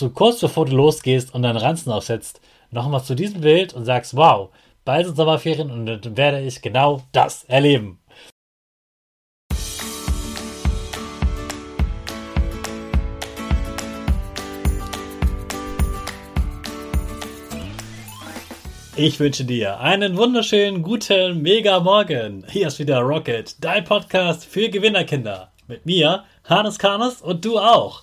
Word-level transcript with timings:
du 0.00 0.10
kurz 0.10 0.40
bevor 0.40 0.66
du 0.66 0.76
losgehst 0.76 1.34
und 1.34 1.42
deinen 1.42 1.56
Ranzen 1.56 1.92
aufsetzt, 1.92 2.40
nochmal 2.70 3.02
zu 3.02 3.14
diesem 3.14 3.40
Bild 3.40 3.74
und 3.74 3.84
sagst, 3.84 4.16
wow, 4.16 4.50
bald 4.84 5.06
sind 5.06 5.16
Sommerferien 5.16 5.70
und 5.70 5.86
dann 5.86 6.16
werde 6.16 6.40
ich 6.40 6.62
genau 6.62 7.02
das 7.12 7.44
erleben. 7.44 8.00
Ich 19.00 19.20
wünsche 19.20 19.44
dir 19.44 19.78
einen 19.78 20.16
wunderschönen 20.16 20.82
guten 20.82 21.40
Mega 21.40 21.78
Morgen. 21.78 22.44
Hier 22.50 22.66
ist 22.66 22.80
wieder 22.80 22.98
Rocket, 22.98 23.54
dein 23.62 23.84
Podcast 23.84 24.44
für 24.44 24.68
Gewinnerkinder. 24.68 25.52
Mit 25.68 25.86
mir, 25.86 26.24
Hannes 26.42 26.80
Karnes 26.80 27.22
und 27.22 27.44
du 27.44 27.60
auch. 27.60 28.02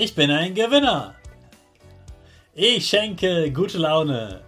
Ich 0.00 0.14
bin 0.14 0.30
ein 0.30 0.54
Gewinner. 0.54 1.16
Ich 2.54 2.86
schenke 2.86 3.50
gute 3.50 3.78
Laune. 3.78 4.42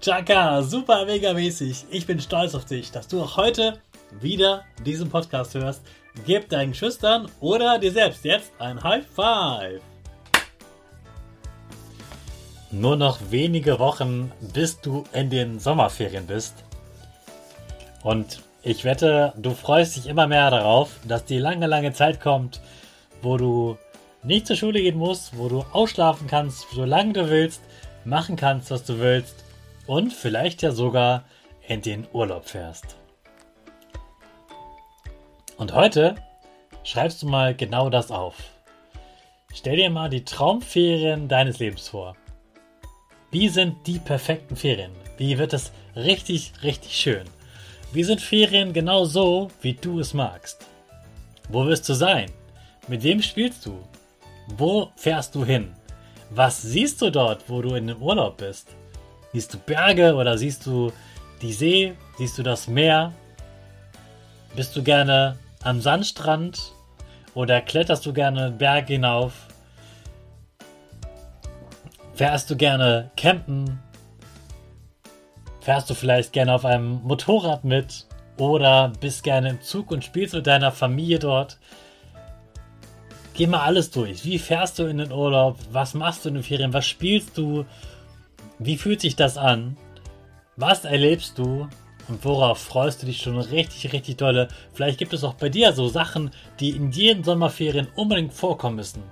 Chaka, 0.00 0.62
super 0.62 1.04
mega 1.04 1.32
mäßig. 1.32 1.86
Ich 1.90 2.06
bin 2.06 2.20
stolz 2.20 2.54
auf 2.54 2.64
dich, 2.64 2.92
dass 2.92 3.08
du 3.08 3.20
auch 3.20 3.36
heute 3.36 3.80
wieder 4.20 4.62
diesen 4.86 5.10
Podcast 5.10 5.54
hörst. 5.54 5.82
Gib 6.26 6.48
deinen 6.48 6.74
Schüchtern 6.74 7.28
oder 7.40 7.80
dir 7.80 7.90
selbst 7.90 8.24
jetzt 8.24 8.52
ein 8.60 8.80
High 8.80 9.04
Five. 9.04 9.80
Nur 12.70 12.94
noch 12.94 13.18
wenige 13.30 13.80
Wochen, 13.80 14.30
bis 14.54 14.80
du 14.80 15.02
in 15.12 15.28
den 15.28 15.58
Sommerferien 15.58 16.28
bist. 16.28 16.54
Und 18.04 18.42
ich 18.62 18.84
wette, 18.84 19.32
du 19.36 19.54
freust 19.54 19.96
dich 19.96 20.06
immer 20.06 20.28
mehr 20.28 20.52
darauf, 20.52 21.00
dass 21.02 21.24
die 21.24 21.38
lange, 21.38 21.66
lange 21.66 21.92
Zeit 21.92 22.20
kommt, 22.20 22.60
wo 23.22 23.36
du 23.36 23.76
nicht 24.22 24.46
zur 24.46 24.56
Schule 24.56 24.80
gehen 24.80 24.98
musst, 24.98 25.36
wo 25.36 25.48
du 25.48 25.64
ausschlafen 25.72 26.26
kannst, 26.26 26.66
solange 26.72 27.12
du 27.12 27.28
willst, 27.28 27.60
machen 28.04 28.36
kannst, 28.36 28.70
was 28.70 28.84
du 28.84 28.98
willst 28.98 29.44
und 29.86 30.12
vielleicht 30.12 30.62
ja 30.62 30.72
sogar 30.72 31.24
in 31.66 31.82
den 31.82 32.06
Urlaub 32.12 32.48
fährst. 32.48 32.96
Und 35.56 35.74
heute 35.74 36.16
schreibst 36.84 37.22
du 37.22 37.26
mal 37.26 37.54
genau 37.54 37.90
das 37.90 38.10
auf. 38.10 38.36
Stell 39.54 39.76
dir 39.76 39.90
mal 39.90 40.08
die 40.08 40.24
Traumferien 40.24 41.28
deines 41.28 41.58
Lebens 41.58 41.88
vor. 41.88 42.16
Wie 43.30 43.48
sind 43.48 43.86
die 43.86 43.98
perfekten 43.98 44.56
Ferien? 44.56 44.92
Wie 45.18 45.38
wird 45.38 45.52
es 45.52 45.72
richtig, 45.94 46.52
richtig 46.62 46.96
schön? 46.96 47.24
Wie 47.92 48.04
sind 48.04 48.20
Ferien 48.20 48.72
genau 48.72 49.04
so, 49.04 49.50
wie 49.60 49.74
du 49.74 50.00
es 50.00 50.14
magst? 50.14 50.66
Wo 51.48 51.66
wirst 51.66 51.88
du 51.88 51.94
sein? 51.94 52.30
Mit 52.88 53.02
wem 53.02 53.22
spielst 53.22 53.66
du? 53.66 53.78
Wo 54.48 54.90
fährst 54.96 55.34
du 55.34 55.44
hin? 55.44 55.72
Was 56.30 56.62
siehst 56.62 57.02
du 57.02 57.10
dort, 57.10 57.48
wo 57.48 57.62
du 57.62 57.74
in 57.74 57.86
dem 57.86 58.02
Urlaub 58.02 58.38
bist? 58.38 58.68
Siehst 59.32 59.54
du 59.54 59.58
Berge 59.58 60.14
oder 60.14 60.36
siehst 60.36 60.66
du 60.66 60.92
die 61.40 61.52
See? 61.52 61.94
Siehst 62.18 62.38
du 62.38 62.42
das 62.42 62.68
Meer? 62.68 63.12
Bist 64.54 64.76
du 64.76 64.82
gerne 64.82 65.38
am 65.62 65.80
Sandstrand 65.80 66.72
oder 67.34 67.60
kletterst 67.60 68.04
du 68.04 68.12
gerne 68.12 68.50
Berg 68.50 68.88
hinauf? 68.88 69.32
Fährst 72.14 72.50
du 72.50 72.56
gerne 72.56 73.10
campen? 73.16 73.80
Fährst 75.60 75.88
du 75.88 75.94
vielleicht 75.94 76.32
gerne 76.32 76.54
auf 76.54 76.64
einem 76.64 77.00
Motorrad 77.04 77.64
mit? 77.64 78.06
Oder 78.36 78.92
bist 79.00 79.22
gerne 79.22 79.50
im 79.50 79.62
Zug 79.62 79.90
und 79.90 80.04
spielst 80.04 80.34
mit 80.34 80.46
deiner 80.46 80.72
Familie 80.72 81.18
dort? 81.18 81.58
Geh 83.34 83.46
mal 83.46 83.60
alles 83.60 83.90
durch. 83.90 84.24
Wie 84.24 84.38
fährst 84.38 84.78
du 84.78 84.84
in 84.84 84.98
den 84.98 85.10
Urlaub? 85.10 85.58
Was 85.70 85.94
machst 85.94 86.24
du 86.24 86.28
in 86.28 86.34
den 86.34 86.42
Ferien? 86.42 86.72
Was 86.72 86.86
spielst 86.86 87.38
du? 87.38 87.64
Wie 88.58 88.76
fühlt 88.76 89.00
sich 89.00 89.16
das 89.16 89.38
an? 89.38 89.76
Was 90.56 90.84
erlebst 90.84 91.38
du? 91.38 91.68
Und 92.08 92.24
worauf 92.24 92.58
freust 92.58 93.02
du 93.02 93.06
dich 93.06 93.22
schon 93.22 93.38
richtig, 93.38 93.92
richtig 93.92 94.16
dolle? 94.16 94.48
Vielleicht 94.74 94.98
gibt 94.98 95.14
es 95.14 95.24
auch 95.24 95.34
bei 95.34 95.48
dir 95.48 95.72
so 95.72 95.88
Sachen, 95.88 96.30
die 96.60 96.70
in 96.70 96.90
jeden 96.90 97.24
Sommerferien 97.24 97.88
unbedingt 97.94 98.34
vorkommen 98.34 98.76
müssen. 98.76 99.02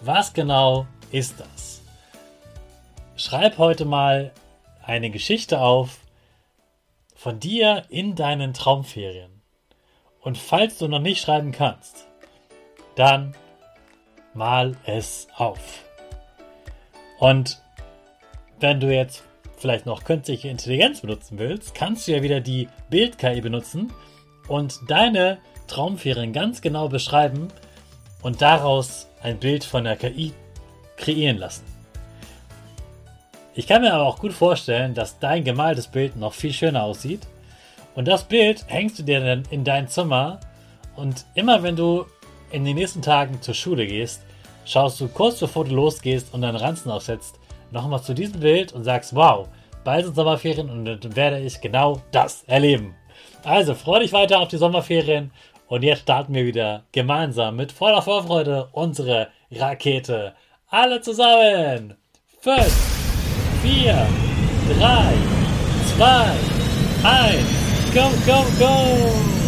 Was 0.00 0.32
genau 0.32 0.86
ist 1.10 1.40
das? 1.40 1.82
Schreib 3.16 3.58
heute 3.58 3.84
mal 3.86 4.32
eine 4.82 5.10
Geschichte 5.10 5.60
auf 5.60 5.98
von 7.14 7.40
dir 7.40 7.84
in 7.88 8.14
deinen 8.14 8.52
Traumferien. 8.52 9.40
Und 10.20 10.38
falls 10.38 10.78
du 10.78 10.88
noch 10.88 11.00
nicht 11.00 11.22
schreiben 11.22 11.52
kannst, 11.52 12.06
dann 12.94 13.34
mal 14.34 14.76
es 14.84 15.28
auf. 15.36 15.84
Und 17.18 17.60
wenn 18.60 18.80
du 18.80 18.94
jetzt 18.94 19.22
vielleicht 19.56 19.86
noch 19.86 20.04
künstliche 20.04 20.48
Intelligenz 20.48 21.00
benutzen 21.00 21.38
willst, 21.38 21.74
kannst 21.74 22.06
du 22.06 22.12
ja 22.12 22.22
wieder 22.22 22.40
die 22.40 22.68
Bild-KI 22.90 23.40
benutzen 23.40 23.92
und 24.48 24.78
deine 24.88 25.38
Traumferien 25.66 26.32
ganz 26.32 26.60
genau 26.60 26.88
beschreiben 26.88 27.48
und 28.22 28.42
daraus 28.42 29.08
ein 29.22 29.38
Bild 29.38 29.64
von 29.64 29.84
der 29.84 29.96
KI 29.96 30.32
kreieren 30.96 31.38
lassen. 31.38 31.64
Ich 33.54 33.66
kann 33.66 33.82
mir 33.82 33.94
aber 33.94 34.04
auch 34.04 34.18
gut 34.18 34.32
vorstellen, 34.32 34.94
dass 34.94 35.18
dein 35.18 35.44
gemaltes 35.44 35.86
Bild 35.86 36.16
noch 36.16 36.32
viel 36.32 36.52
schöner 36.52 36.82
aussieht. 36.82 37.26
Und 37.94 38.08
das 38.08 38.24
Bild 38.24 38.64
hängst 38.66 38.98
du 38.98 39.04
dir 39.04 39.20
dann 39.20 39.44
in 39.50 39.62
dein 39.62 39.86
Zimmer 39.88 40.40
und 40.96 41.24
immer 41.34 41.62
wenn 41.62 41.76
du 41.76 42.06
in 42.50 42.64
den 42.64 42.76
nächsten 42.76 43.02
Tagen 43.02 43.40
zur 43.42 43.54
Schule 43.54 43.86
gehst, 43.86 44.22
schaust 44.64 45.00
du 45.00 45.08
kurz 45.08 45.40
bevor 45.40 45.64
du 45.64 45.74
losgehst 45.74 46.32
und 46.32 46.42
deinen 46.42 46.56
Ranzen 46.56 46.90
aufsetzt, 46.90 47.38
nochmal 47.70 48.02
zu 48.02 48.14
diesem 48.14 48.40
Bild 48.40 48.72
und 48.72 48.84
sagst, 48.84 49.14
wow, 49.14 49.48
bald 49.84 50.04
sind 50.04 50.14
Sommerferien 50.14 50.70
und 50.70 50.84
dann 50.84 51.16
werde 51.16 51.40
ich 51.40 51.60
genau 51.60 52.00
das 52.12 52.44
erleben. 52.44 52.94
Also 53.44 53.74
freu 53.74 54.00
dich 54.00 54.12
weiter 54.12 54.40
auf 54.40 54.48
die 54.48 54.56
Sommerferien 54.56 55.30
und 55.66 55.82
jetzt 55.82 56.02
starten 56.02 56.34
wir 56.34 56.46
wieder 56.46 56.84
gemeinsam 56.92 57.56
mit 57.56 57.72
voller 57.72 58.02
Vorfreude 58.02 58.68
unsere 58.72 59.28
Rakete. 59.50 60.34
Alle 60.68 61.00
zusammen. 61.00 61.94
5, 62.40 62.62
4, 63.62 64.06
3, 64.78 65.14
2, 65.96 66.32
1, 67.04 67.94
go, 67.94 68.10
go, 68.26 68.44
go! 68.58 69.43